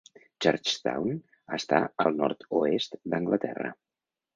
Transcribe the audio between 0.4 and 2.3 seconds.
Churchtown està al